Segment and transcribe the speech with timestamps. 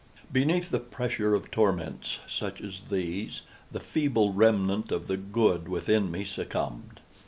[0.33, 6.09] _Beneath the pressure of torments such as these, the feeble remnant of the good within
[6.09, 7.01] me succumbed.